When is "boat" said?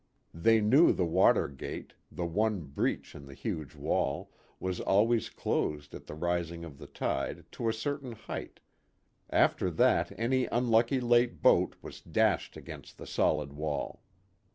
11.43-11.75